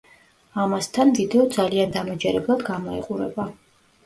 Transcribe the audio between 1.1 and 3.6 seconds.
ვიდეო ძალიან დამაჯერებლად გამოიყურება.